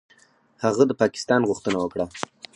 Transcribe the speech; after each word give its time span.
هغه 0.63 0.83
د 0.87 0.91
پاکستان 1.01 1.41
غوښتنه 1.49 1.77
وکړه. 1.79 2.05